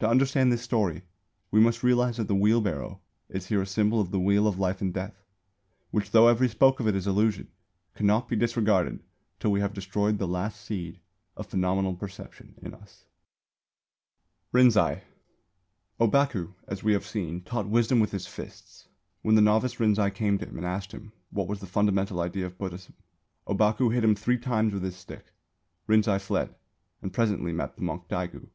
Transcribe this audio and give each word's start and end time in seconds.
To 0.00 0.08
understand 0.08 0.50
this 0.50 0.62
story 0.62 1.02
we 1.52 1.60
must 1.60 1.84
realise 1.84 2.16
that 2.16 2.26
the 2.26 2.34
wheel 2.34 2.60
barrow 2.60 3.00
is 3.28 3.46
here 3.46 3.62
a 3.62 3.64
symbol 3.64 4.00
of 4.00 4.10
the 4.10 4.18
Wheel 4.18 4.48
of 4.48 4.58
Life 4.58 4.80
and 4.80 4.92
Death, 4.92 5.22
which, 5.92 6.10
though 6.10 6.26
every 6.26 6.48
spoke 6.48 6.80
of 6.80 6.88
it 6.88 6.96
is 6.96 7.06
illusion, 7.06 7.46
cannot 7.94 8.28
be 8.28 8.34
disregarded 8.34 9.04
till 9.38 9.52
we 9.52 9.60
have 9.60 9.72
destroyed 9.72 10.18
the 10.18 10.26
last 10.26 10.60
seed 10.60 10.98
of 11.36 11.46
phenomenal 11.46 11.94
perception 11.94 12.56
in 12.60 12.74
us. 12.74 13.04
RINZAI. 14.50 15.02
Ōbaku, 16.00 16.52
as 16.66 16.82
we 16.82 16.92
have 16.92 17.06
seen, 17.06 17.40
taught 17.42 17.68
wisdom 17.68 18.00
with 18.00 18.10
his 18.10 18.26
fists. 18.26 18.88
When 19.22 19.36
the 19.36 19.42
novice 19.42 19.76
Rinzai 19.76 20.12
came 20.12 20.38
to 20.38 20.46
him 20.46 20.56
and 20.56 20.66
asked 20.66 20.90
him 20.90 21.12
what 21.30 21.46
was 21.46 21.60
the 21.60 21.66
fundamental 21.68 22.18
idea 22.20 22.46
of 22.46 22.58
Buddhism, 22.58 22.94
Ōbaku 23.46 23.94
hit 23.94 24.02
him 24.02 24.16
three 24.16 24.38
times 24.38 24.74
with 24.74 24.82
his 24.82 24.96
stick. 24.96 25.26
Rinzai 25.86 26.18
fled 26.20 26.56
and 27.00 27.12
presently 27.12 27.52
met 27.52 27.76
the 27.76 27.82
monk 27.84 28.08
Daigu. 28.08 28.48